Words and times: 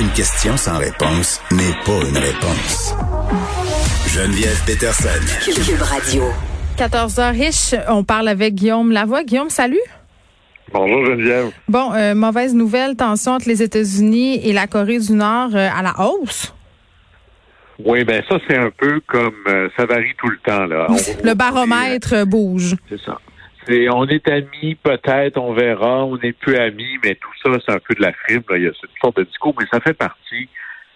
Une 0.00 0.08
question 0.10 0.56
sans 0.56 0.78
réponse 0.78 1.40
n'est 1.52 1.74
pas 1.84 2.00
une 2.08 2.16
réponse. 2.16 2.94
Geneviève 4.08 4.58
Peterson. 4.66 5.08
Cube 5.44 5.82
Radio. 5.82 6.24
14h 6.78 7.32
riche, 7.32 7.74
on 7.88 8.02
parle 8.04 8.28
avec 8.28 8.54
Guillaume 8.54 8.92
Lavoie. 8.92 9.24
Guillaume, 9.24 9.50
salut. 9.50 9.80
Bonjour 10.72 11.04
Geneviève. 11.04 11.50
Bon, 11.68 11.92
euh, 11.92 12.14
mauvaise 12.14 12.54
nouvelle, 12.54 12.96
tension 12.96 13.32
entre 13.32 13.48
les 13.48 13.62
États-Unis 13.62 14.40
et 14.46 14.52
la 14.52 14.66
Corée 14.66 14.98
du 15.00 15.12
Nord 15.12 15.50
euh, 15.54 15.68
à 15.76 15.82
la 15.82 15.94
hausse? 16.00 16.54
Oui, 17.84 18.04
ben 18.04 18.22
ça 18.28 18.36
c'est 18.46 18.56
un 18.58 18.70
peu 18.76 19.00
comme 19.06 19.34
euh, 19.48 19.68
ça 19.76 19.86
varie 19.86 20.12
tout 20.18 20.28
le 20.28 20.38
temps 20.44 20.66
là. 20.66 20.86
On- 20.90 21.26
Le 21.26 21.34
baromètre 21.34 22.12
euh, 22.14 22.24
bouge. 22.24 22.76
C'est 22.88 23.00
ça. 23.04 23.18
C'est 23.70 23.88
on 23.88 24.04
est 24.08 24.26
amis, 24.28 24.74
peut-être, 24.82 25.38
on 25.38 25.52
verra, 25.52 26.04
on 26.04 26.16
n'est 26.18 26.32
plus 26.32 26.56
amis, 26.56 26.98
mais 27.04 27.14
tout 27.14 27.30
ça 27.42 27.50
c'est 27.64 27.72
un 27.72 27.78
peu 27.78 27.94
de 27.94 28.02
la 28.02 28.12
frime. 28.12 28.42
Là. 28.50 28.56
Il 28.58 28.64
y 28.64 28.66
a 28.66 28.72
cette 28.80 28.90
sorte 29.00 29.16
de 29.18 29.22
discours, 29.24 29.54
mais 29.58 29.66
ça 29.72 29.80
fait 29.80 29.94
partie 29.94 30.48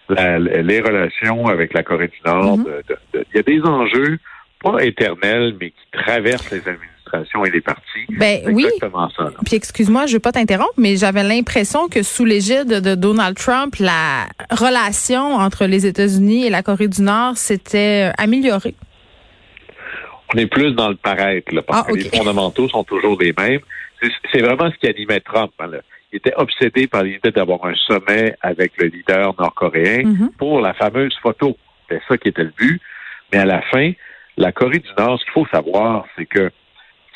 la- 0.09 0.37
les 0.39 0.81
relations 0.81 1.47
avec 1.47 1.73
la 1.73 1.83
Corée 1.83 2.07
du 2.09 2.19
Nord. 2.25 2.57
Mhm. 2.57 2.63
de- 2.65 2.83
de- 2.89 3.19
de- 3.19 3.25
il 3.33 3.37
y 3.37 3.39
a 3.39 3.43
des 3.43 3.61
enjeux 3.61 4.19
pas 4.61 4.83
éternels, 4.83 5.55
mais 5.59 5.69
qui 5.69 5.85
traversent 5.91 6.51
les 6.51 6.57
administrations 6.67 7.45
et 7.45 7.51
les 7.51 7.61
partis. 7.61 8.05
Ben 8.09 8.41
oui. 8.47 8.65
exactement 8.65 9.09
ça. 9.15 9.23
là. 9.23 9.31
Puis 9.45 9.55
excuse-moi, 9.55 10.05
je 10.07 10.13
veux 10.13 10.19
pas 10.19 10.31
t'interrompre, 10.31 10.73
mais 10.77 10.95
j'avais 10.97 11.23
l'impression 11.23 11.87
que 11.87 12.03
sous 12.03 12.25
l'égide 12.25 12.67
de 12.67 12.95
Donald 12.95 13.37
Trump, 13.37 13.75
la 13.79 14.25
relation 14.51 15.35
entre 15.35 15.65
les 15.65 15.85
États-Unis 15.85 16.45
et 16.45 16.49
la 16.49 16.61
Corée 16.63 16.87
du 16.87 17.01
Nord 17.03 17.37
s'était 17.37 18.09
euh, 18.09 18.13
améliorée. 18.17 18.75
On 20.33 20.37
est 20.37 20.47
plus 20.47 20.71
dans 20.73 20.89
le 20.89 20.95
paraître, 20.95 21.53
là, 21.53 21.61
parce 21.61 21.85
Ah, 21.87 21.91
que 21.91 21.97
les 21.97 22.09
fondamentaux 22.09 22.67
sont 22.69 22.83
toujours 22.83 23.17
les 23.19 23.33
mêmes. 23.37 23.59
C'est- 24.31 24.41
vraiment 24.41 24.69
ce 24.71 24.75
qui 24.77 24.87
animait 24.87 25.19
Trump. 25.21 25.51
hein, 25.59 25.67
là. 25.67 25.77
Il 26.11 26.17
était 26.17 26.33
obsédé 26.35 26.87
par 26.87 27.03
l'idée 27.03 27.31
d'avoir 27.31 27.65
un 27.65 27.73
sommet 27.75 28.35
avec 28.41 28.73
le 28.77 28.87
leader 28.87 29.33
nord-coréen 29.39 30.03
Mhm. 30.05 30.31
pour 30.37 30.61
la 30.61 30.73
fameuse 30.73 31.15
photo. 31.21 31.57
C'était 31.87 32.01
ça 32.07 32.17
qui 32.17 32.29
était 32.29 32.43
le 32.43 32.53
but. 32.57 32.81
Mais 33.33 33.39
à 33.39 33.45
la 33.45 33.61
fin, 33.63 33.91
la 34.37 34.51
Corée 34.51 34.79
du 34.79 34.89
Nord, 34.97 35.19
ce 35.19 35.25
qu'il 35.25 35.33
faut 35.33 35.47
savoir, 35.47 36.05
c'est 36.17 36.25
que 36.25 36.51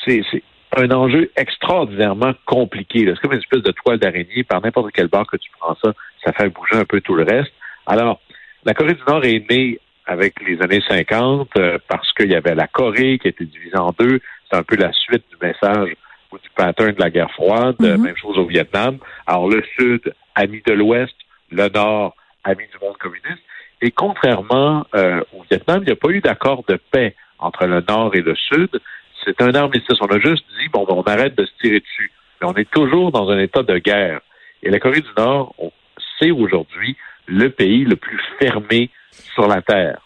c'est 0.06 0.22
un 0.78 0.90
enjeu 0.92 1.32
extraordinairement 1.36 2.34
compliqué. 2.46 3.06
C'est 3.06 3.20
comme 3.22 3.34
une 3.34 3.40
espèce 3.40 3.64
de 3.64 3.72
toile 3.72 4.00
d'araignée. 4.00 4.44
Par 4.44 4.62
n'importe 4.62 4.92
quel 4.94 5.08
bord 5.08 5.28
que 5.28 5.38
tu 5.38 5.50
prends 5.60 5.76
ça, 5.84 5.94
ça 6.24 6.32
fait 6.34 6.50
bouger 6.50 6.76
un 6.76 6.86
peu 6.86 7.02
tout 7.02 7.16
le 7.16 7.24
reste. 7.24 7.52
Alors, 7.86 8.20
la 8.66 8.74
Corée 8.74 8.94
du 8.94 9.02
Nord 9.08 9.24
est 9.26 9.50
née 9.50 9.80
avec 10.10 10.42
les 10.42 10.60
années 10.64 10.82
50 10.88 11.50
euh, 11.58 11.78
parce 11.88 12.12
qu'il 12.14 12.32
y 12.32 12.36
avait 12.36 12.56
la 12.56 12.66
Corée 12.68 13.20
qui 13.20 13.28
était 13.28 13.46
divisée 13.46 13.78
en 13.78 13.92
deux. 13.98 14.20
C'est 14.50 14.58
un 14.58 14.64
peu 14.64 14.76
la 14.76 14.92
suite 14.92 15.24
du 15.30 15.38
message 15.40 15.94
ou 16.32 16.38
du 16.40 16.50
pattern 16.56 16.92
de 16.94 17.00
la 17.00 17.12
guerre 17.12 17.32
froide. 17.32 17.76
Mhm. 17.80 18.02
Même 18.02 18.18
chose 18.18 18.38
au 18.40 18.46
Vietnam. 18.46 18.98
Alors, 19.28 19.48
le 19.48 19.64
Sud, 19.78 20.12
ami 20.34 20.64
de 20.66 20.74
l'Ouest, 20.74 21.14
le 21.52 21.70
Nord, 21.70 22.16
ami 22.44 22.64
du 22.72 22.84
monde 22.84 22.98
communiste. 22.98 23.44
Et 23.82 23.92
contrairement 23.92 24.86
euh, 24.96 25.22
au 25.38 25.44
Vietnam, 25.50 25.84
il 25.84 25.86
n'y 25.86 25.92
a 25.94 25.96
pas 25.96 26.10
eu 26.10 26.22
d'accord 26.22 26.64
de 26.68 26.80
paix 26.92 27.16
entre 27.38 27.68
le 27.68 27.82
Nord 27.88 28.16
et 28.16 28.22
le 28.22 28.36
Sud. 28.36 28.82
C'est 29.24 29.40
un 29.44 29.54
armistice. 29.54 29.98
On 30.02 30.08
a 30.08 30.20
juste 30.20 30.44
dit, 30.60 30.70
bon, 30.74 30.86
ben, 30.86 30.96
on 30.96 31.04
arrête 31.04 31.36
de 31.38 31.46
se 31.46 31.52
tirer 31.62 31.80
dessus. 31.82 32.12
Mais 32.42 32.48
on 32.48 32.54
est 32.56 32.70
toujours 32.72 33.12
dans 33.12 33.30
un 33.30 33.38
état 33.38 33.62
de 33.62 33.78
guerre. 33.78 34.22
Et 34.64 34.72
la 34.72 34.80
Corée 34.80 35.02
du 35.02 35.10
Nord, 35.18 35.54
on- 35.60 35.72
c'est 36.20 36.32
aujourd'hui 36.32 36.98
le 37.30 37.50
pays 37.50 37.84
le 37.84 37.96
plus 37.96 38.20
fermé 38.40 38.90
sur 39.34 39.48
la 39.48 39.62
Terre. 39.62 40.00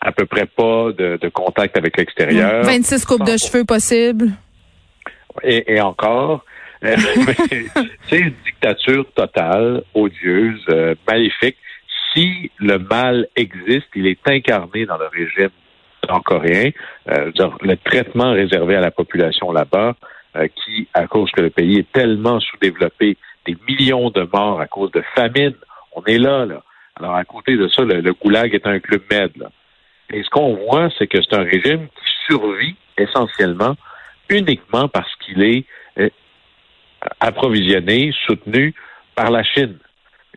À 0.00 0.12
peu 0.12 0.24
près 0.24 0.46
pas 0.46 0.92
de, 0.92 1.18
de 1.20 1.28
contact 1.28 1.76
avec 1.76 1.98
l'extérieur. 1.98 2.64
26 2.64 3.04
coupes 3.04 3.26
de 3.26 3.36
cheveux 3.36 3.64
possibles. 3.64 4.30
Et, 5.42 5.74
et 5.74 5.80
encore, 5.80 6.44
euh, 6.84 6.96
c'est 8.08 8.18
une 8.18 8.34
dictature 8.44 9.04
totale, 9.14 9.82
odieuse, 9.94 10.64
euh, 10.70 10.94
maléfique. 11.06 11.56
Si 12.12 12.50
le 12.58 12.78
mal 12.78 13.28
existe, 13.36 13.88
il 13.94 14.06
est 14.06 14.26
incarné 14.26 14.86
dans 14.86 14.96
le 14.96 15.06
régime 15.06 15.50
nord-coréen. 16.08 16.70
Euh, 17.08 17.30
le 17.60 17.76
traitement 17.76 18.32
réservé 18.32 18.76
à 18.76 18.80
la 18.80 18.90
population 18.90 19.52
là-bas, 19.52 19.94
euh, 20.36 20.48
qui, 20.48 20.88
à 20.94 21.06
cause 21.06 21.30
que 21.32 21.40
le 21.40 21.50
pays 21.50 21.78
est 21.78 21.92
tellement 21.92 22.40
sous-développé, 22.40 23.16
des 23.46 23.56
millions 23.68 24.10
de 24.10 24.28
morts 24.32 24.60
à 24.60 24.66
cause 24.66 24.90
de 24.92 25.02
famine, 25.14 25.54
on 25.92 26.04
est 26.04 26.18
là, 26.18 26.44
là. 26.46 26.62
Alors, 26.96 27.14
à 27.14 27.24
côté 27.24 27.56
de 27.56 27.68
ça, 27.68 27.82
le, 27.82 28.00
le 28.00 28.12
goulag 28.12 28.54
est 28.54 28.66
un 28.66 28.78
club 28.80 29.02
med, 29.10 29.30
là. 29.36 29.50
Et 30.12 30.22
ce 30.22 30.28
qu'on 30.30 30.54
voit, 30.56 30.88
c'est 30.98 31.06
que 31.06 31.18
c'est 31.22 31.34
un 31.36 31.44
régime 31.44 31.86
qui 31.88 32.10
survit 32.26 32.74
essentiellement 32.98 33.76
uniquement 34.28 34.88
parce 34.88 35.12
qu'il 35.16 35.42
est 35.42 35.64
euh, 35.98 36.08
approvisionné, 37.20 38.12
soutenu 38.26 38.74
par 39.14 39.30
la 39.30 39.42
Chine. 39.42 39.78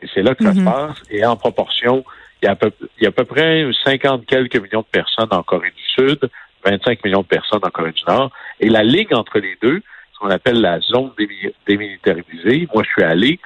Et 0.02 0.08
c'est 0.14 0.22
là 0.22 0.36
que 0.36 0.44
ça 0.44 0.52
Mhm. 0.53 0.59
se 0.59 0.64
passe. 0.64 0.97
Et 1.09 1.25
en 1.25 1.36
proportion, 1.36 2.03
il 2.41 2.46
y, 2.46 2.47
a 2.50 2.52
à 2.52 2.56
peu, 2.56 2.72
il 2.97 3.03
y 3.03 3.06
a 3.06 3.09
à 3.09 3.12
peu 3.12 3.25
près 3.25 3.66
50 3.85 4.25
quelques 4.25 4.56
millions 4.58 4.81
de 4.81 4.85
personnes 5.00 5.30
en 5.31 5.44
Corée 5.44 5.72
du 5.72 5.84
Sud, 6.08 6.20
25 6.66 7.03
millions 7.03 7.22
de 7.22 7.28
personnes 7.28 7.62
en 7.64 7.70
Corée 7.70 7.91
du 7.94 8.03
Nord. 8.08 8.31
Et 8.59 8.70
la 8.70 8.84
ligne 8.84 9.14
entre 9.14 9.40
les 9.40 9.58
deux, 9.62 9.81
qu'on 10.23 10.29
appelle 10.29 10.61
la 10.61 10.79
zone 10.79 11.11
démi- 11.19 11.53
démilitarisée, 11.67 12.67
moi 12.73 12.84
je 12.84 12.89
suis 12.89 13.03
allé, 13.03 13.39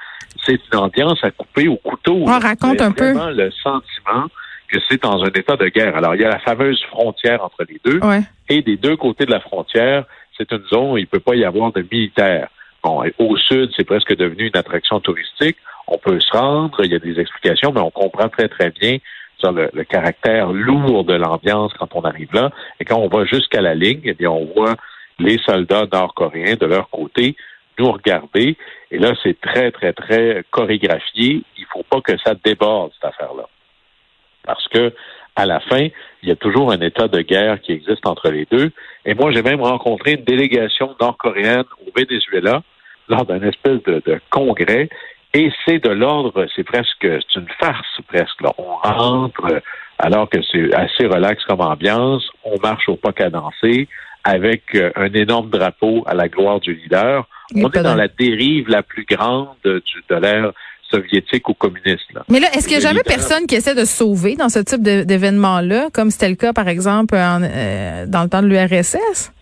c'est 0.44 0.60
une 0.72 0.78
ambiance 0.78 1.18
à 1.24 1.30
couper 1.32 1.66
au 1.66 1.76
couteau. 1.76 2.24
Ah, 2.28 2.38
raconte 2.38 2.80
un 2.80 2.92
peu. 2.92 3.12
le 3.12 3.50
sentiment 3.50 4.26
que 4.68 4.78
c'est 4.88 5.02
dans 5.02 5.22
un 5.22 5.28
état 5.28 5.56
de 5.56 5.66
guerre. 5.68 5.96
Alors, 5.96 6.14
il 6.14 6.20
y 6.20 6.24
a 6.24 6.28
la 6.28 6.38
fameuse 6.38 6.80
frontière 6.84 7.42
entre 7.42 7.64
les 7.68 7.80
deux. 7.84 7.98
Ouais. 8.00 8.20
Et 8.48 8.62
des 8.62 8.76
deux 8.76 8.96
côtés 8.96 9.24
de 9.24 9.30
la 9.30 9.40
frontière, 9.40 10.04
c'est 10.36 10.50
une 10.52 10.62
zone 10.72 10.92
où 10.92 10.98
il 10.98 11.02
ne 11.02 11.06
peut 11.06 11.20
pas 11.20 11.34
y 11.34 11.44
avoir 11.44 11.72
de 11.72 11.84
militaires. 11.90 12.48
Bon, 12.84 13.02
et 13.02 13.12
au 13.18 13.36
sud, 13.36 13.70
c'est 13.76 13.84
presque 13.84 14.14
devenu 14.14 14.46
une 14.46 14.56
attraction 14.56 15.00
touristique. 15.00 15.56
On 15.88 15.98
peut 15.98 16.20
se 16.20 16.30
rendre, 16.36 16.84
il 16.84 16.92
y 16.92 16.94
a 16.94 16.98
des 16.98 17.18
explications, 17.18 17.72
mais 17.72 17.80
on 17.80 17.90
comprend 17.90 18.28
très, 18.28 18.48
très 18.48 18.70
bien 18.70 18.98
sur 19.38 19.52
le, 19.52 19.70
le 19.72 19.84
caractère 19.84 20.52
lourd 20.52 21.04
de 21.04 21.14
l'ambiance 21.14 21.72
quand 21.78 21.88
on 21.94 22.02
arrive 22.02 22.32
là. 22.34 22.50
Et 22.78 22.84
quand 22.84 22.98
on 22.98 23.08
va 23.08 23.24
jusqu'à 23.24 23.62
la 23.62 23.74
ligne, 23.74 24.02
eh 24.04 24.12
bien, 24.12 24.30
on 24.30 24.44
voit 24.54 24.76
les 25.18 25.38
soldats 25.38 25.86
nord-coréens 25.92 26.56
de 26.56 26.66
leur 26.66 26.88
côté 26.90 27.36
nous 27.78 27.92
regarder. 27.92 28.56
Et 28.90 28.98
là, 28.98 29.12
c'est 29.22 29.40
très, 29.40 29.70
très, 29.70 29.92
très 29.92 30.44
chorégraphié. 30.50 31.42
Il 31.56 31.64
faut 31.72 31.84
pas 31.84 32.00
que 32.00 32.18
ça 32.18 32.34
déborde, 32.34 32.92
cette 32.94 33.10
affaire-là. 33.10 33.48
Parce 34.44 34.66
que, 34.68 34.92
à 35.36 35.46
la 35.46 35.60
fin, 35.60 35.88
il 36.22 36.28
y 36.28 36.32
a 36.32 36.36
toujours 36.36 36.72
un 36.72 36.80
état 36.80 37.06
de 37.06 37.20
guerre 37.20 37.60
qui 37.60 37.72
existe 37.72 38.06
entre 38.06 38.30
les 38.30 38.46
deux. 38.50 38.72
Et 39.04 39.14
moi, 39.14 39.30
j'ai 39.30 39.42
même 39.42 39.62
rencontré 39.62 40.12
une 40.14 40.24
délégation 40.24 40.96
nord-coréenne 41.00 41.64
au 41.86 41.90
Venezuela 41.96 42.62
lors 43.08 43.24
d'un 43.24 43.42
espèce 43.42 43.82
de, 43.84 44.02
de 44.04 44.20
congrès. 44.30 44.88
Et 45.34 45.52
c'est 45.64 45.78
de 45.84 45.90
l'ordre, 45.90 46.46
c'est 46.56 46.64
presque, 46.64 47.02
c'est 47.02 47.36
une 47.36 47.48
farce 47.60 48.00
presque. 48.08 48.40
Là. 48.40 48.52
On 48.56 48.76
rentre 48.76 49.44
euh, 49.44 49.60
alors 49.98 50.28
que 50.28 50.38
c'est 50.50 50.74
assez 50.74 51.06
relax 51.06 51.44
comme 51.44 51.60
ambiance. 51.60 52.28
On 52.44 52.58
marche 52.60 52.88
au 52.88 52.96
pas 52.96 53.12
cadencé 53.12 53.88
avec 54.24 54.62
euh, 54.74 54.90
un 54.96 55.12
énorme 55.12 55.50
drapeau 55.50 56.04
à 56.06 56.14
la 56.14 56.28
gloire 56.28 56.60
du 56.60 56.74
leader. 56.74 57.26
On 57.54 57.70
est 57.70 57.82
dans 57.82 57.94
la 57.94 58.08
dérive 58.08 58.68
la 58.68 58.82
plus 58.82 59.04
grande 59.08 59.48
du, 59.64 59.80
de 60.10 60.14
l'ère 60.16 60.52
soviétique 60.90 61.48
ou 61.48 61.54
communiste. 61.54 62.12
Là. 62.14 62.22
Mais 62.28 62.40
là, 62.40 62.48
est-ce 62.54 62.66
qu'il 62.68 62.76
n'y 62.78 62.84
a 62.84 62.88
jamais 62.88 63.00
leader- 63.00 63.14
personne 63.16 63.46
qui 63.46 63.54
essaie 63.54 63.74
de 63.74 63.84
sauver 63.84 64.36
dans 64.36 64.48
ce 64.48 64.58
type 64.58 64.82
d'événement-là, 64.82 65.88
comme 65.92 66.10
c'était 66.10 66.28
le 66.28 66.34
cas, 66.36 66.52
par 66.52 66.68
exemple, 66.68 67.14
en, 67.16 67.40
euh, 67.42 68.06
dans 68.06 68.22
le 68.22 68.28
temps 68.28 68.42
de 68.42 68.48
l'URSS? 68.48 69.32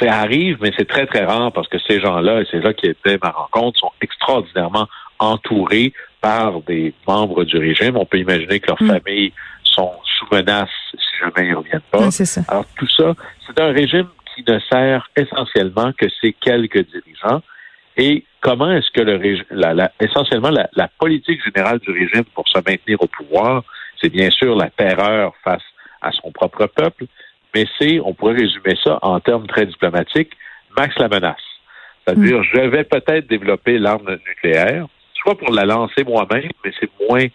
Ça 0.00 0.12
arrive, 0.12 0.58
mais 0.60 0.72
c'est 0.76 0.88
très, 0.88 1.06
très 1.06 1.24
rare 1.24 1.52
parce 1.52 1.68
que 1.68 1.78
ces 1.86 2.00
gens-là, 2.00 2.40
et 2.42 2.46
c'est 2.50 2.60
là 2.60 2.72
qui 2.74 2.86
était 2.86 3.18
ma 3.22 3.30
rencontre, 3.30 3.78
sont 3.78 3.92
extraordinairement 4.00 4.88
entourés 5.18 5.92
par 6.20 6.60
des 6.62 6.92
membres 7.06 7.44
du 7.44 7.56
régime. 7.58 7.96
On 7.96 8.04
peut 8.04 8.18
imaginer 8.18 8.58
que 8.60 8.66
leurs 8.68 8.82
Mm. 8.82 8.88
familles 9.00 9.32
sont 9.62 9.92
sous 10.18 10.26
menace 10.34 10.68
si 11.18 11.24
jamais 11.24 11.48
ils 11.48 11.50
ne 11.50 11.56
reviennent 11.56 11.80
pas. 11.90 12.10
Ça. 12.10 12.40
Alors 12.48 12.66
tout 12.76 12.88
ça, 12.88 13.14
c'est 13.46 13.60
un 13.60 13.72
régime 13.72 14.08
qui 14.34 14.44
ne 14.46 14.58
sert 14.60 15.10
essentiellement 15.16 15.92
que 15.92 16.06
ces 16.20 16.32
quelques 16.32 16.86
dirigeants. 16.90 17.42
Et 17.96 18.24
comment 18.40 18.70
est-ce 18.70 18.90
que 18.92 19.00
le 19.00 19.16
régime, 19.16 19.44
la, 19.50 19.74
la- 19.74 19.92
essentiellement 20.00 20.50
la, 20.50 20.68
la 20.74 20.86
politique 20.86 21.40
générale 21.44 21.80
du 21.80 21.90
régime 21.90 22.24
pour 22.34 22.46
se 22.48 22.58
maintenir 22.58 23.02
au 23.02 23.08
pouvoir, 23.08 23.64
c'est 24.00 24.08
bien 24.10 24.30
sûr 24.30 24.54
la 24.54 24.70
terreur 24.70 25.34
face 25.42 25.64
à 26.00 26.12
son 26.12 26.30
propre 26.30 26.66
peuple, 26.66 27.06
mais 27.54 27.66
c'est, 27.78 27.98
on 27.98 28.14
pourrait 28.14 28.34
résumer 28.36 28.78
ça 28.84 29.00
en 29.02 29.18
termes 29.18 29.48
très 29.48 29.66
diplomatiques, 29.66 30.30
max 30.76 30.94
la 30.98 31.08
menace. 31.08 31.36
C'est-à-dire, 32.06 32.42
je 32.44 32.60
vais 32.60 32.84
peut-être 32.84 33.26
développer 33.26 33.78
l'arme 33.78 34.16
nucléaire, 34.28 34.86
soit 35.14 35.36
pour 35.36 35.52
la 35.52 35.64
lancer 35.64 36.04
moi-même, 36.04 36.50
mais 36.64 36.70
c'est 36.78 36.90
moins 37.10 37.26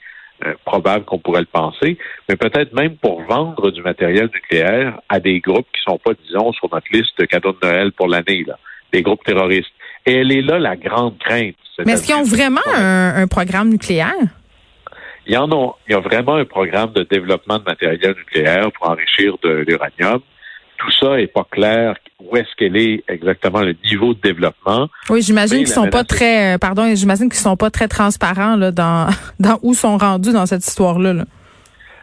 euh, 0.46 0.54
probable 0.66 1.06
qu'on 1.06 1.20
pourrait 1.20 1.42
le 1.42 1.48
penser, 1.48 1.98
mais 2.28 2.36
peut-être 2.36 2.74
même 2.74 2.96
pour 2.98 3.22
vendre 3.24 3.72
du 3.72 3.82
matériel 3.82 4.30
nucléaire 4.34 5.00
à 5.10 5.20
des 5.20 5.40
groupes 5.40 5.68
qui 5.74 5.82
sont 5.84 5.98
pas, 5.98 6.12
disons, 6.26 6.52
sur 6.54 6.70
notre 6.72 6.88
liste 6.92 7.18
de 7.20 7.26
cadeaux 7.26 7.54
de 7.54 7.68
Noël 7.68 7.92
pour 7.92 8.08
l'année, 8.08 8.44
là, 8.46 8.58
des 8.92 9.02
groupes 9.02 9.24
terroristes. 9.24 9.72
Et 10.06 10.16
elle 10.16 10.32
est 10.32 10.42
là 10.42 10.60
la 10.60 10.76
grande 10.76 11.18
crainte. 11.20 11.56
Mais 11.86 11.94
est-ce 11.94 12.06
qu'ils 12.06 12.16
ont 12.16 12.24
vraiment 12.24 12.62
un, 12.76 13.28
programme 13.28 13.70
nucléaire? 13.70 14.14
Il 15.26 15.34
y 15.34 15.38
en 15.38 15.50
a, 15.52 15.76
il 15.88 15.94
y 15.94 15.96
a 15.96 16.00
vraiment 16.00 16.36
un 16.36 16.46
programme 16.46 16.92
de 16.92 17.04
développement 17.04 17.58
de 17.58 17.64
matériel 17.64 18.16
nucléaire 18.18 18.72
pour 18.74 18.90
enrichir 18.90 19.38
de 19.42 19.64
l'uranium 19.68 20.20
tout 20.78 20.92
ça 20.92 21.20
est 21.20 21.28
pas 21.28 21.46
clair. 21.50 21.96
Où 22.20 22.36
est-ce 22.38 22.56
qu'elle 22.58 22.78
est 22.78 23.04
exactement 23.08 23.62
le 23.62 23.76
niveau 23.86 24.14
de 24.14 24.20
développement 24.22 24.88
Oui, 25.10 25.22
j'imagine 25.22 25.60
qu'ils 25.60 25.68
sont 25.68 25.90
pas 25.90 26.04
très, 26.04 26.56
euh, 26.56 26.58
pardon, 26.58 26.94
j'imagine 26.96 27.30
qu'ils 27.30 27.40
sont 27.40 27.58
pas 27.58 27.70
très 27.70 27.88
transparents 27.88 28.56
là 28.56 28.72
dans 28.72 29.08
dans 29.40 29.60
où 29.62 29.74
sont 29.74 29.98
rendus 29.98 30.34
dans 30.34 30.46
cette 30.46 30.66
histoire-là. 30.66 31.26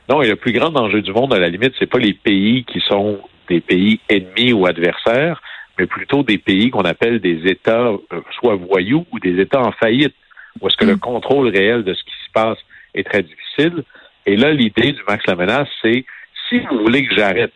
Non, 0.09 0.23
et 0.23 0.29
le 0.29 0.37
plus 0.37 0.53
grand 0.53 0.71
danger 0.71 1.03
du 1.03 1.13
monde, 1.13 1.33
à 1.33 1.39
la 1.39 1.49
limite, 1.49 1.73
c'est 1.79 1.87
pas 1.87 1.99
les 1.99 2.15
pays 2.15 2.65
qui 2.65 2.81
sont 2.81 3.21
des 3.49 3.61
pays 3.61 4.01
ennemis 4.09 4.53
ou 4.53 4.67
adversaires, 4.67 5.41
mais 5.79 5.87
plutôt 5.87 6.23
des 6.23 6.39
pays 6.39 6.71
qu'on 6.71 6.83
appelle 6.83 7.21
des 7.21 7.43
États 7.47 7.89
euh, 7.89 7.99
soit 8.39 8.57
voyous 8.57 9.07
ou 9.13 9.19
des 9.21 9.41
États 9.41 9.61
en 9.61 9.73
faillite, 9.73 10.15
où 10.61 10.67
est-ce 10.67 10.77
que 10.77 10.85
le 10.85 10.97
mm. 10.97 11.01
contrôle 11.01 11.49
réel 11.49 11.85
de 11.85 11.95
ce 11.95 12.03
qui 12.03 12.13
se 12.27 12.33
passe 12.33 12.59
est 12.95 13.05
très 13.05 13.23
difficile. 13.23 13.85
Et 14.27 14.37
là, 14.37 14.53
l'idée 14.53 14.93
du 14.93 15.01
max 15.07 15.25
la 15.27 15.37
menace, 15.37 15.69
c'est 15.83 16.05
si 16.49 16.59
vous 16.59 16.79
voulez 16.81 17.07
que 17.07 17.15
j'arrête 17.15 17.53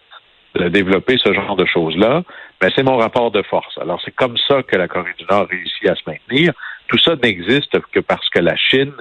de 0.55 0.69
développer 0.69 1.17
ce 1.19 1.33
genre 1.33 1.57
de 1.57 1.65
choses-là, 1.67 2.23
ben, 2.61 2.71
c'est 2.75 2.83
mon 2.83 2.97
rapport 2.97 3.31
de 3.31 3.43
force. 3.43 3.77
Alors, 3.79 4.01
c'est 4.05 4.15
comme 4.15 4.37
ça 4.49 4.63
que 4.63 4.77
la 4.77 4.89
Corée 4.89 5.15
du 5.19 5.25
Nord 5.29 5.49
réussit 5.51 5.89
à 5.89 5.95
se 5.97 6.03
maintenir. 6.07 6.53
Tout 6.89 6.99
ça 6.99 7.17
n'existe 7.17 7.79
que 7.93 8.01
parce 8.01 8.29
que 8.31 8.39
la 8.39 8.57
Chine 8.57 8.93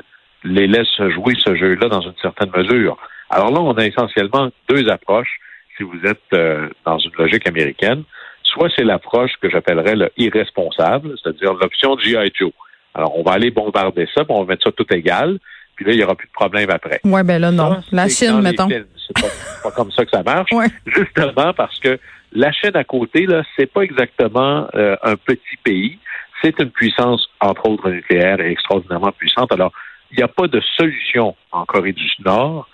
les 0.44 0.68
laisse 0.68 0.96
jouer 1.14 1.36
ce 1.38 1.56
jeu-là 1.56 1.90
dans 1.90 2.02
une 2.02 2.16
certaine 2.22 2.52
mesure. 2.56 2.98
Alors 3.30 3.52
là, 3.52 3.62
on 3.62 3.74
a 3.74 3.86
essentiellement 3.86 4.50
deux 4.70 4.90
approches 4.90 5.40
si 5.78 5.84
vous 5.84 6.00
êtes 6.06 6.22
euh, 6.34 6.70
dans 6.86 6.98
une 6.98 7.12
logique 7.18 7.48
américaine. 7.48 8.04
Soit 8.44 8.70
c'est 8.76 8.84
l'approche 8.84 9.32
que 9.42 9.50
j'appellerais 9.50 9.96
le 9.96 10.12
irresponsable, 10.18 11.16
c'est-à-dire 11.22 11.54
l'option 11.54 11.98
G.I. 11.98 12.32
Joe. 12.38 12.52
Alors, 12.94 13.18
on 13.18 13.24
va 13.24 13.32
aller 13.32 13.50
bombarder 13.50 14.08
ça, 14.14 14.24
puis 14.24 14.34
on 14.36 14.44
va 14.44 14.54
mettre 14.54 14.64
ça 14.64 14.72
tout 14.72 14.86
égal, 14.94 15.40
puis 15.76 15.86
là, 15.86 15.94
il 15.94 15.98
n'y 15.98 16.04
aura 16.04 16.16
plus 16.16 16.28
de 16.28 16.34
problème 16.34 16.70
après. 16.70 17.00
Ouais, 17.04 17.24
ben 17.24 17.40
là, 17.40 17.52
non. 17.52 17.82
la 17.92 18.08
Chine, 18.08 18.42
mettons. 18.42 18.68
C'est 19.08 19.22
pas, 19.22 19.28
pas, 19.64 19.72
comme 19.72 19.92
ça 19.92 20.06
que 20.06 20.12
ça 20.12 20.24
marche. 20.24 20.50
Justement 20.86 21.54
parce 21.54 21.80
que 21.80 22.00
la 22.32 22.52
Chine 22.52 22.76
à 22.76 22.84
côté, 22.84 23.26
là, 23.26 23.44
c'est 23.56 23.72
pas 23.72 23.82
exactement 23.82 24.68
euh, 24.76 24.96
un 25.04 25.16
petit 25.16 25.58
pays. 25.64 26.00
C'est 26.42 26.60
une 26.60 26.72
puissance, 26.72 27.30
entre 27.40 27.70
autres 27.70 27.90
nucléaire, 27.90 28.40
et 28.42 28.52
extraordinairement 28.52 29.12
puissante. 29.12 29.52
Alors, 29.52 29.72
il 30.12 30.18
n'y 30.18 30.24
a 30.24 30.28
pas 30.28 30.48
de 30.48 30.62
solution 30.78 31.36
en 31.52 31.66
Corée 31.66 31.94
du 31.94 32.10
Nord 32.26 32.68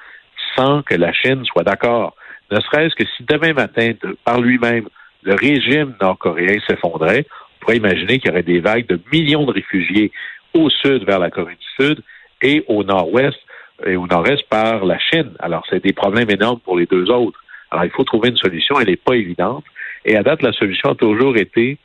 sans 0.56 0.81
que 0.81 0.96
la 0.96 1.14
Chine 1.14 1.44
soit 1.46 1.64
d'accord. 1.64 2.16
Ne 2.52 2.60
serait-ce 2.60 2.96
que 2.96 3.06
si 3.16 3.24
demain 3.24 3.54
matin, 3.54 3.92
par 4.25 4.42
lui-même, 4.42 4.88
le 5.24 5.36
régime 5.36 5.96
nord-coréen 6.02 6.60
s'effondrait, 6.68 7.25
on 7.30 7.66
pourrait 7.66 7.78
imaginer 7.78 8.20
qu'il 8.20 8.30
y 8.30 8.32
aurait 8.32 8.44
des 8.44 8.60
vagues 8.60 8.88
de 8.88 9.00
millions 9.12 9.46
de 9.46 9.52
réfugiés 9.52 10.12
au 10.54 10.70
sud 10.70 11.04
vers 11.06 11.20
la 11.20 11.30
Corée 11.30 11.56
du 11.56 11.86
Sud 11.86 12.04
et 12.42 12.64
au 12.68 12.84
nord-ouest 12.84 13.38
et 13.86 13.96
au 13.96 14.08
nord-est 14.08 14.44
par 14.50 14.86
la 14.86 15.00
Chine. 15.00 15.31
Alors, 15.40 15.64
c'est 15.70 15.84
des 15.84 15.94
problèmes 15.94 16.30
énormes 16.30 16.60
pour 16.60 16.78
les 16.78 16.86
deux 16.86 17.10
autres. 17.10 17.40
Alors, 17.72 17.86
il 17.86 17.92
faut 17.92 18.04
trouver 18.04 18.30
une 18.30 18.38
solution. 18.38 18.80
Elle 18.80 18.88
n'est 18.88 18.96
pas 18.96 19.16
évidente. 19.16 19.64
Et 20.06 20.16
à 20.16 20.24
date, 20.24 20.42
la 20.42 20.54
solution 20.54 20.92
a 20.92 20.96
toujours 20.96 21.38
été, 21.38 21.78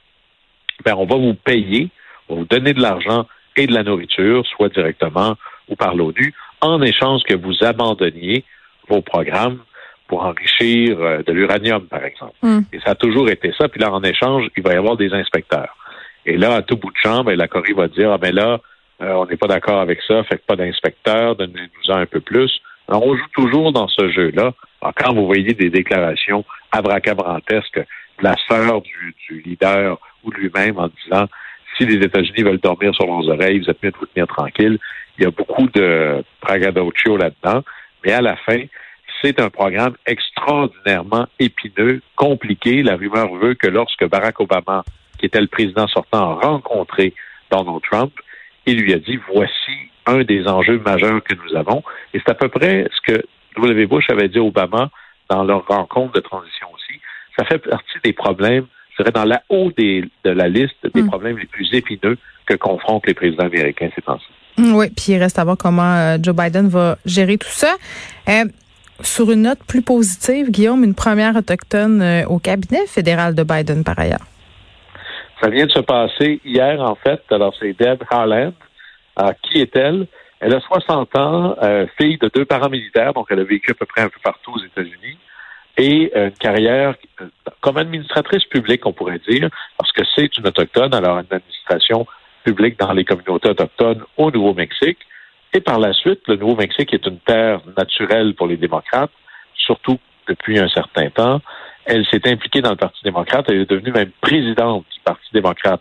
ben, 0.85 0.95
on 0.97 1.07
va 1.07 1.17
vous 1.17 1.35
payer, 1.35 1.91
on 2.29 2.35
va 2.35 2.41
vous 2.41 2.47
donner 2.47 2.73
de 2.73 2.81
l'argent 2.81 3.27
et 3.57 3.67
de 3.67 3.75
la 3.75 3.83
nourriture, 3.83 4.47
soit 4.47 4.69
directement 4.69 5.37
ou 5.69 5.77
par 5.77 5.95
l'ONU, 5.95 6.35
en 6.61 6.83
échange 6.83 7.23
que 7.25 7.35
vous 7.35 7.63
abandonniez 7.63 8.45
vos 8.89 9.01
programmes 9.01 9.59
pour 10.07 10.25
enrichir 10.25 11.01
euh, 11.01 11.23
de 11.23 11.33
l'uranium, 11.33 11.87
par 11.87 12.05
exemple. 12.05 12.35
Hmm. 12.43 12.61
Et 12.73 12.81
ça 12.81 12.91
a 12.91 12.95
toujours 12.95 13.29
été 13.31 13.53
ça. 13.59 13.69
Puis 13.69 13.81
là, 13.81 13.93
en 13.93 14.03
échange, 14.03 14.49
il 14.57 14.63
va 14.63 14.75
y 14.75 14.77
avoir 14.77 14.97
des 14.97 15.13
inspecteurs. 15.13 15.77
Et 16.27 16.37
là, 16.37 16.55
à 16.55 16.63
tout 16.63 16.77
bout 16.77 16.91
de 16.91 16.97
champ, 17.03 17.25
ben, 17.25 17.37
la 17.37 17.49
Corée 17.49 17.73
va 17.73 17.89
dire, 17.89 18.13
ah 18.13 18.19
ben 18.19 18.35
là, 18.35 18.61
euh, 19.01 19.13
on 19.13 19.27
n'est 19.27 19.37
pas 19.37 19.49
d'accord 19.49 19.81
avec 19.81 20.01
ça, 20.07 20.23
faites 20.25 20.47
pas 20.47 20.57
d'inspecteur, 20.57 21.37
donnez-nous-en 21.37 21.97
un 21.97 22.07
peu 22.07 22.21
plus. 22.21 22.61
On 22.89 23.17
joue 23.17 23.29
toujours 23.35 23.73
dans 23.73 23.89
ce 23.89 24.11
jeu-là. 24.11 24.53
quand 24.97 25.15
vous 25.15 25.27
voyez 25.27 25.55
des 25.55 25.71
déclarations 25.71 26.45
abracabrantesques 26.71 27.79
de 27.79 28.25
la 28.25 28.37
sœur 28.49 28.83
du, 28.83 29.43
leader 29.45 29.99
ou 30.23 30.31
de 30.31 30.37
lui-même 30.37 30.79
en 30.79 30.89
disant 30.89 31.27
si 31.77 31.87
les 31.87 32.05
États-Unis 32.05 32.43
veulent 32.43 32.61
dormir 32.61 32.95
sur 32.95 33.07
leurs 33.07 33.29
oreilles, 33.29 33.59
vous 33.59 33.71
êtes 33.71 33.83
mieux 33.83 33.91
de 33.91 33.97
vous 33.97 34.07
tenir 34.07 34.29
tranquille. 34.29 34.79
Il 35.19 35.25
y 35.25 35.27
a 35.27 35.31
beaucoup 35.31 35.67
de 35.75 36.23
braggadocio 36.41 37.17
là-dedans, 37.17 37.65
mais 38.05 38.13
à 38.13 38.21
la 38.21 38.37
fin, 38.37 38.59
c'est 39.23 39.41
un 39.41 39.51
programme 39.51 39.95
extraordinairement 40.07 41.27
épineux, 41.39 42.01
compliqué. 42.15 42.83
La 42.83 42.97
rumeur 42.97 43.33
veut 43.35 43.55
que 43.55 43.67
lorsque 43.67 44.07
Barack 44.07 44.39
Obama, 44.41 44.85
qui 45.19 45.27
était 45.27 45.41
le 45.41 45.47
président 45.49 45.89
sortant, 45.89 46.39
a 46.39 46.47
rencontré 46.47 47.15
Donald 47.51 47.81
Trump, 47.91 48.13
il 48.67 48.81
lui 48.81 48.93
a 48.93 48.99
dit 48.99 49.19
voici 49.33 49.73
un 50.07 50.23
des 50.23 50.47
enjeux 50.47 50.81
majeurs 50.85 51.23
que 51.23 51.35
nous 51.35 51.57
avons. 51.57 51.83
Et 52.13 52.19
c'est 52.19 52.31
à 52.31 52.35
peu 52.35 52.49
près 52.49 52.89
ce 52.95 53.13
que 53.13 53.25
W. 53.57 53.87
Bush 53.87 54.11
avait 54.11 54.29
dit 54.29 54.39
à 54.39 54.43
Obama 54.43 54.91
dans 55.29 55.45
leur 55.45 55.67
rencontre 55.67 56.13
de 56.13 56.21
transition 56.21 56.67
aussi. 56.75 57.01
Ça 57.39 57.45
fait 57.45 57.59
partie 57.59 57.99
des 58.03 58.13
problèmes, 58.13 58.67
je 58.93 59.03
dirais, 59.03 59.13
dans 59.13 59.25
la 59.25 59.43
haut 59.49 59.73
de 59.77 60.31
la 60.31 60.49
liste 60.49 60.87
des 60.95 61.03
hmm. 61.03 61.09
problèmes 61.09 61.39
les 61.39 61.47
plus 61.47 61.73
épineux 61.73 62.19
que 62.47 62.55
confrontent 62.55 63.07
les 63.07 63.15
présidents 63.15 63.47
américains 63.47 63.89
ces 63.95 64.03
temps-ci. 64.03 64.27
Hmm, 64.57 64.75
oui, 64.75 64.87
puis 64.91 65.13
il 65.13 65.19
reste 65.19 65.39
à 65.39 65.45
voir 65.45 65.57
comment 65.57 65.95
euh, 65.97 66.17
Joe 66.23 66.35
Biden 66.35 66.69
va 66.69 66.97
gérer 67.05 67.39
tout 67.39 67.49
ça. 67.49 67.75
Euh, 68.29 68.45
sur 69.01 69.31
une 69.33 69.43
note 69.43 69.59
plus 69.67 69.83
positive, 69.83 70.51
Guillaume, 70.51 70.85
une 70.85 70.95
première 70.95 71.35
autochtone 71.35 72.01
euh, 72.01 72.27
au 72.27 72.39
cabinet 72.39 72.87
fédéral 72.87 73.35
de 73.35 73.43
Biden 73.43 73.83
par 73.83 73.99
ailleurs. 73.99 74.25
Ça 75.45 75.51
vient 75.51 75.67
de 75.67 75.73
se 75.73 75.81
passer 75.81 76.41
hier, 76.43 76.81
en 76.81 76.95
fait. 76.95 77.21
Alors, 77.31 77.55
c'est 77.61 77.79
Deb 77.79 78.03
Harland. 78.09 78.55
qui 79.43 79.61
est-elle? 79.61 80.07
Elle 80.41 80.55
a 80.55 80.61
60 80.61 81.19
ans, 81.19 81.55
euh, 81.63 81.87
fille 82.01 82.17
de 82.17 82.31
deux 82.35 82.47
parents 82.47 82.71
militaires, 82.71 83.13
donc 83.13 83.27
elle 83.29 83.41
a 83.41 83.45
vécu 83.45 83.73
à 83.73 83.75
peu 83.75 83.85
près 83.85 84.01
un 84.01 84.09
peu 84.09 84.21
partout 84.25 84.53
aux 84.55 84.65
États-Unis, 84.65 85.19
et 85.77 86.11
une 86.15 86.31
carrière 86.33 86.95
euh, 87.21 87.27
comme 87.61 87.77
administratrice 87.77 88.45
publique, 88.47 88.87
on 88.87 88.95
pourrait 88.95 89.21
dire, 89.29 89.51
parce 89.77 89.93
que 89.93 90.03
c'est 90.15 90.35
une 90.39 90.47
autochtone, 90.47 90.95
alors 90.95 91.19
une 91.19 91.27
administration 91.31 92.07
publique 92.43 92.79
dans 92.79 92.93
les 92.95 93.05
communautés 93.05 93.51
autochtones 93.51 94.03
au 94.17 94.31
Nouveau-Mexique. 94.31 94.99
Et 95.53 95.61
par 95.61 95.79
la 95.79 95.93
suite, 95.93 96.23
le 96.27 96.37
Nouveau-Mexique 96.37 96.95
est 96.95 97.05
une 97.07 97.19
terre 97.19 97.61
naturelle 97.77 98.35
pour 98.35 98.47
les 98.47 98.57
démocrates, 98.57 99.13
surtout 99.55 99.99
depuis 100.27 100.59
un 100.59 100.69
certain 100.69 101.11
temps. 101.11 101.43
Elle 101.87 102.07
s'est 102.07 102.27
impliquée 102.29 102.61
dans 102.61 102.71
le 102.71 102.77
Parti 102.77 103.01
démocrate. 103.05 103.47
Elle 103.49 103.63
est 103.63 103.71
devenue 103.71 103.93
même 103.93 104.11
présidente 104.21 104.85
du 104.93 105.01
Parti 105.05 105.27
démocrate 105.33 105.81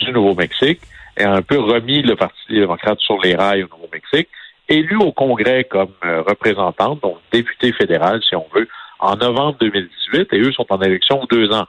du 0.00 0.12
Nouveau-Mexique 0.12 0.80
et 1.16 1.24
a 1.24 1.32
un 1.32 1.42
peu 1.42 1.58
remis 1.58 2.02
le 2.02 2.16
Parti 2.16 2.38
démocrate 2.48 3.00
sur 3.00 3.20
les 3.22 3.34
rails 3.34 3.64
au 3.64 3.68
Nouveau-Mexique. 3.68 4.28
Élue 4.68 4.96
au 4.96 5.12
Congrès 5.12 5.64
comme 5.64 5.92
euh, 6.04 6.22
représentante, 6.22 7.02
donc 7.02 7.16
députée 7.32 7.72
fédérale, 7.72 8.20
si 8.22 8.36
on 8.36 8.46
veut, 8.54 8.68
en 8.98 9.16
novembre 9.16 9.56
2018, 9.60 10.32
et 10.32 10.40
eux 10.40 10.52
sont 10.52 10.66
en 10.68 10.80
élection 10.82 11.26
deux 11.30 11.50
ans. 11.52 11.66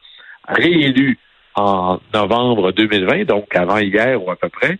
Réélue 0.48 1.18
en 1.56 2.00
novembre 2.14 2.72
2020, 2.72 3.26
donc 3.26 3.56
avant 3.56 3.78
hier 3.78 4.22
ou 4.22 4.30
à 4.32 4.36
peu 4.36 4.50
près. 4.50 4.78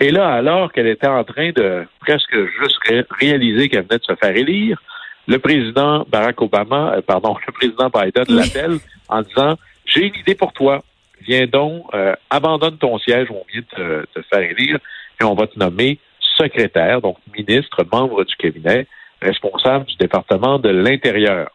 Et 0.00 0.10
là, 0.10 0.30
alors 0.30 0.72
qu'elle 0.72 0.88
était 0.88 1.06
en 1.06 1.22
train 1.22 1.50
de 1.50 1.86
presque 2.00 2.36
juste 2.60 2.78
réaliser 3.20 3.68
qu'elle 3.68 3.84
venait 3.84 3.98
de 3.98 4.04
se 4.04 4.16
faire 4.16 4.36
élire, 4.36 4.82
le 5.26 5.38
président 5.38 6.04
Barack 6.08 6.40
Obama, 6.42 6.94
euh, 6.96 7.02
pardon, 7.02 7.36
le 7.46 7.52
président 7.52 7.88
Biden 7.88 8.36
l'appelle 8.36 8.78
en 9.08 9.22
disant 9.22 9.56
J'ai 9.86 10.06
une 10.06 10.16
idée 10.16 10.34
pour 10.34 10.52
toi. 10.52 10.82
Viens 11.20 11.46
donc, 11.46 11.84
euh, 11.94 12.14
abandonne 12.30 12.78
ton 12.78 12.98
siège, 12.98 13.28
on 13.30 13.44
vient 13.52 13.62
de 13.78 14.06
te, 14.12 14.22
faire 14.22 14.40
élire, 14.40 14.78
et 15.20 15.24
on 15.24 15.34
va 15.34 15.46
te 15.46 15.56
nommer 15.56 15.98
secrétaire, 16.36 17.00
donc 17.00 17.16
ministre, 17.36 17.86
membre 17.92 18.24
du 18.24 18.34
cabinet, 18.34 18.88
responsable 19.20 19.84
du 19.84 19.94
département 19.96 20.58
de 20.58 20.70
l'Intérieur. 20.70 21.50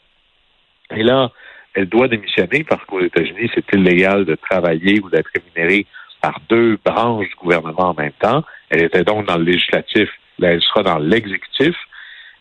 Et 0.96 1.04
là, 1.04 1.32
elle 1.74 1.88
doit 1.88 2.08
démissionner 2.08 2.64
parce 2.64 2.84
qu'aux 2.86 3.02
États-Unis, 3.02 3.52
c'est 3.54 3.74
illégal 3.74 4.24
de 4.24 4.36
travailler 4.36 5.02
ou 5.02 5.10
d'être 5.10 5.30
rémunéré 5.36 5.86
par 6.22 6.40
deux 6.50 6.80
branches 6.84 7.28
du 7.28 7.36
gouvernement 7.36 7.90
en 7.90 7.94
même 7.94 8.14
temps. 8.20 8.44
Elle 8.70 8.84
était 8.84 9.04
donc 9.04 9.28
dans 9.28 9.38
le 9.38 9.44
législatif, 9.44 10.10
là, 10.40 10.54
elle 10.54 10.62
sera 10.62 10.84
dans 10.84 10.98
l'exécutif. 10.98 11.76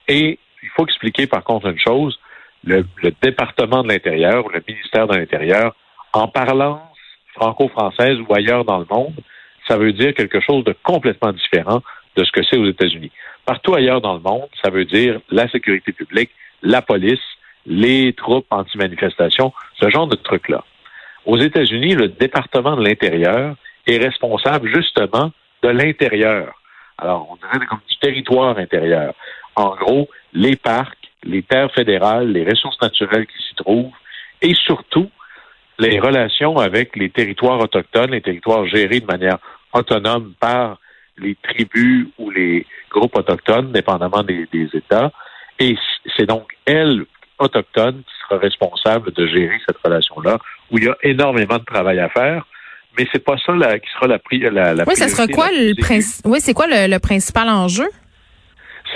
Et 0.07 0.39
il 0.67 0.71
faut 0.77 0.85
expliquer 0.85 1.27
par 1.27 1.45
contre 1.45 1.69
une 1.69 1.79
chose, 1.79 2.19
le, 2.65 2.85
département 3.23 3.83
de 3.83 3.89
l'Intérieur 3.89 4.45
ou 4.45 4.49
le 4.49 4.63
ministère 4.67 5.07
de 5.07 5.17
l'Intérieur, 5.17 5.75
en 6.13 6.27
parlance 6.27 6.81
franco-française 7.35 8.19
ou 8.27 8.35
ailleurs 8.35 8.65
dans 8.65 8.79
le 8.79 8.87
monde, 8.91 9.15
ça 9.69 9.77
veut 9.77 9.93
dire 9.93 10.15
quelque 10.15 10.41
chose 10.41 10.65
de 10.65 10.75
complètement 10.83 11.33
différent 11.33 11.83
de 12.17 12.25
ce 12.25 12.33
que 12.33 12.43
c'est 12.43 12.57
aux 12.57 12.67
États-Unis. 12.67 13.13
Partout 13.45 13.75
ailleurs 13.75 14.01
dans 14.01 14.15
le 14.15 14.21
monde, 14.21 14.49
ça 14.63 14.71
veut 14.71 14.85
dire 14.85 15.21
la 15.31 15.49
sécurité 15.49 15.93
publique, 15.93 16.31
la 16.63 16.83
police, 16.83 17.21
les 17.67 18.13
troupes 18.15 18.47
anti-manifestation, 18.51 19.53
ce 19.81 19.89
genre 19.91 20.07
de 20.07 20.17
trucs-là. 20.17 20.65
Aux 21.27 21.39
États-Unis, 21.39 21.95
le 21.95 22.09
département 22.09 22.77
de 22.77 22.85
l'Intérieur 22.85 23.57
est 23.87 23.99
responsable 23.99 24.69
justement 24.75 25.31
de 25.63 25.69
l'intérieur. 25.69 26.55
Alors, 26.99 27.29
on 27.31 27.37
dirait 27.37 27.67
comme 27.67 27.81
du 27.89 27.97
territoire 27.99 28.57
intérieur. 28.59 29.15
En 29.57 29.75
gros, 29.75 30.09
les 30.33 30.57
parcs, 30.57 31.11
les 31.25 31.43
terres 31.43 31.73
fédérales, 31.73 32.31
les 32.31 32.45
ressources 32.45 32.81
naturelles 32.81 33.27
qui 33.27 33.43
s'y 33.49 33.55
trouvent, 33.57 33.93
et 34.43 34.55
surtout 34.55 35.11
les 35.79 35.99
relations 35.99 36.57
avec 36.57 36.97
les 36.97 37.11
territoires 37.11 37.61
autochtones, 37.61 38.13
les 38.13 38.21
territoires 38.21 38.67
gérés 38.67 39.01
de 39.01 39.07
manière 39.07 39.39
autonome 39.73 40.35
par 40.41 40.79
les 41.19 41.37
tribus 41.43 42.09
ou 42.19 42.31
les 42.31 42.67
groupes 42.91 43.17
autochtones, 43.17 43.73
dépendamment 43.73 44.23
des, 44.23 44.47
États. 44.53 45.11
Et 45.59 45.77
c'est 46.17 46.27
donc 46.27 46.53
elle, 46.65 47.05
autochtone, 47.39 48.03
qui 48.03 48.15
sera 48.23 48.39
responsable 48.39 49.13
de 49.13 49.27
gérer 49.27 49.59
cette 49.67 49.79
relation-là, 49.79 50.39
où 50.71 50.79
il 50.79 50.85
y 50.85 50.89
a 50.89 50.97
énormément 51.03 51.59
de 51.59 51.65
travail 51.65 51.99
à 52.01 52.09
faire. 52.09 52.47
Mais 52.99 53.07
c'est 53.13 53.25
pas 53.25 53.37
ça 53.45 53.53
qui 53.79 53.91
sera 53.93 54.07
la, 54.07 54.19
la, 54.51 54.75
la 54.75 54.85
Oui, 54.87 54.97
ça 54.97 55.09
sera 55.09 55.27
quoi 55.27 55.51
le 55.51 55.79
principal 55.79 56.33
Oui, 56.33 56.41
c'est 56.41 56.55
quoi 56.55 56.67
le, 56.67 56.99
principal 56.99 57.49
enjeu? 57.49 57.89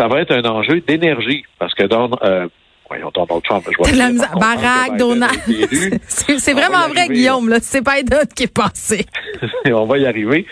Ça 0.00 0.09
va 0.09 0.23
être 0.23 0.33
un 0.33 0.45
enjeu 0.47 0.80
d'énergie, 0.80 1.45
parce 1.59 1.75
que 1.75 1.83
dans 1.83 2.09
euh, 2.23 2.49
voyons 2.88 3.11
Donald 3.12 3.42
Trump, 3.42 3.66
je 3.71 3.76
vois. 3.76 3.92
la 3.92 4.11
Barack, 4.35 4.97
Donald. 4.97 5.38
c'est 6.09 6.54
vraiment 6.54 6.88
vrai, 6.88 7.07
Guillaume. 7.09 7.50
Là, 7.50 7.59
c'est 7.61 7.85
Biden 7.85 8.26
qui 8.35 8.45
est 8.45 8.54
passé. 8.54 9.04
on 9.66 9.85
va 9.85 9.99
y 9.99 10.07
arriver 10.07 10.47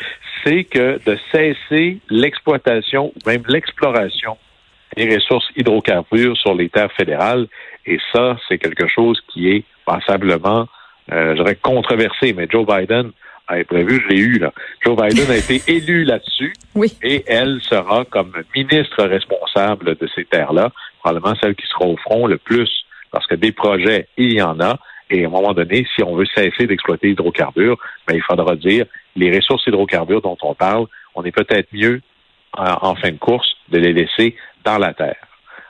c'est 0.44 0.64
que 0.64 1.00
de 1.04 1.18
cesser 1.32 1.98
l'exploitation 2.10 3.06
ou 3.06 3.28
même 3.28 3.42
l'exploration 3.48 4.36
des 4.96 5.14
ressources 5.14 5.48
hydrocarbures 5.56 6.36
sur 6.36 6.54
les 6.54 6.68
terres 6.68 6.92
fédérales. 6.92 7.46
Et 7.86 7.98
ça, 8.12 8.36
c'est 8.48 8.58
quelque 8.58 8.86
chose 8.86 9.18
qui 9.32 9.50
est 9.50 9.64
passablement, 9.86 10.68
euh, 11.10 11.36
je 11.36 11.42
dirais, 11.42 11.56
controversé. 11.56 12.34
Mais 12.34 12.46
Joe 12.50 12.66
Biden 12.66 13.12
a 13.48 13.64
prévu, 13.64 14.00
je 14.02 14.08
l'ai 14.08 14.20
eu 14.20 14.38
là. 14.38 14.52
Joe 14.84 14.96
Biden 14.96 15.30
a 15.30 15.36
été 15.36 15.62
élu 15.72 16.04
là-dessus. 16.04 16.52
Oui. 16.74 16.96
Et 17.02 17.24
elle 17.26 17.60
sera 17.62 18.04
comme 18.04 18.32
ministre 18.54 19.04
responsable 19.04 19.96
de 19.96 20.08
ces 20.14 20.24
terres-là, 20.24 20.70
probablement 21.00 21.34
celle 21.40 21.54
qui 21.54 21.66
sera 21.66 21.86
au 21.86 21.96
front 21.96 22.26
le 22.26 22.38
plus, 22.38 22.70
parce 23.10 23.26
que 23.26 23.34
des 23.34 23.52
projets, 23.52 24.08
il 24.16 24.34
y 24.34 24.42
en 24.42 24.60
a. 24.60 24.78
Et 25.10 25.24
à 25.24 25.28
un 25.28 25.30
moment 25.30 25.54
donné, 25.54 25.86
si 25.94 26.02
on 26.02 26.14
veut 26.14 26.26
cesser 26.34 26.66
d'exploiter 26.66 27.08
l'hydrocarbure, 27.08 27.78
ben, 28.06 28.14
il 28.14 28.22
faudra 28.22 28.56
dire 28.56 28.84
les 29.16 29.34
ressources 29.34 29.66
hydrocarbures 29.66 30.20
dont 30.20 30.36
on 30.42 30.54
parle, 30.54 30.86
on 31.14 31.24
est 31.24 31.32
peut-être 31.32 31.68
mieux 31.72 32.02
en, 32.56 32.94
fin 32.96 33.10
de 33.10 33.18
course 33.18 33.48
de 33.70 33.78
les 33.78 33.92
laisser 33.92 34.36
dans 34.64 34.78
la 34.78 34.92
terre. 34.94 35.16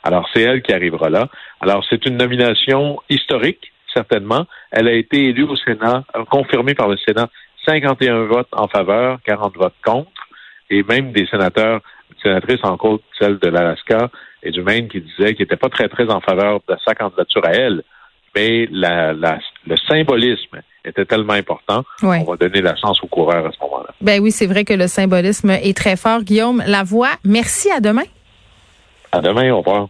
Alors, 0.02 0.28
c'est 0.32 0.42
elle 0.42 0.62
qui 0.62 0.72
arrivera 0.72 1.10
là. 1.10 1.28
Alors, 1.60 1.84
c'est 1.88 2.06
une 2.06 2.16
nomination 2.16 3.00
historique, 3.10 3.72
certainement. 3.92 4.46
Elle 4.70 4.88
a 4.88 4.92
été 4.92 5.24
élue 5.24 5.44
au 5.44 5.56
Sénat, 5.56 6.04
euh, 6.16 6.24
confirmée 6.24 6.74
par 6.74 6.88
le 6.88 6.96
Sénat, 6.96 7.28
51 7.68 8.24
votes 8.24 8.48
en 8.52 8.66
faveur, 8.68 9.18
40 9.26 9.56
votes 9.56 9.74
contre, 9.84 10.10
et 10.70 10.82
même 10.82 11.12
des 11.12 11.26
sénateurs, 11.26 11.80
sénatrices 12.22 12.64
en 12.64 12.76
cause, 12.76 13.00
celle 13.18 13.38
de 13.38 13.48
l'Alaska 13.48 14.08
et 14.42 14.50
du 14.50 14.62
Maine, 14.62 14.88
qui 14.88 15.00
disaient 15.00 15.34
qu'ils 15.34 15.44
n'étaient 15.44 15.56
pas 15.56 15.68
très, 15.68 15.88
très 15.88 16.08
en 16.10 16.20
faveur 16.20 16.60
de 16.68 16.76
sa 16.86 16.94
candidature 16.94 17.44
à 17.44 17.52
elle. 17.52 17.82
Mais 18.34 18.68
la, 18.70 19.12
le 19.12 19.76
symbolisme 19.88 20.60
était 20.84 21.04
tellement 21.04 21.32
important. 21.32 21.82
On 22.02 22.24
va 22.24 22.36
donner 22.36 22.60
la 22.60 22.76
chance 22.76 23.02
aux 23.02 23.06
coureurs 23.06 23.46
à 23.46 23.52
ce 23.52 23.58
moment-là. 23.62 23.94
Ben 24.00 24.22
oui, 24.22 24.30
c'est 24.30 24.46
vrai 24.46 24.64
que 24.64 24.74
le 24.74 24.86
symbolisme 24.86 25.50
est 25.50 25.76
très 25.76 25.96
fort. 25.96 26.22
Guillaume 26.22 26.62
Lavoie, 26.66 27.16
merci. 27.24 27.70
À 27.70 27.80
demain. 27.80 28.04
À 29.12 29.20
demain. 29.20 29.50
Au 29.52 29.58
revoir. 29.58 29.88